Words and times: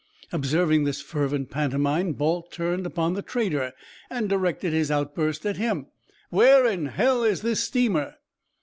Observing 0.31 0.83
this 0.83 0.99
fervent 0.99 1.51
pantomime, 1.51 2.13
Balt 2.13 2.51
turned 2.51 2.87
upon 2.87 3.13
the 3.13 3.21
trader 3.21 3.71
and 4.09 4.27
directed 4.27 4.73
his 4.73 4.89
outburst 4.89 5.45
at 5.45 5.57
him: 5.57 5.89
"Where 6.31 6.65
in 6.65 6.87
hell 6.87 7.23
is 7.23 7.43
this 7.43 7.63
steamer?" 7.63 8.15